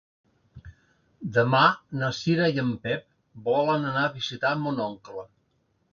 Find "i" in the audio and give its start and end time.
2.55-2.63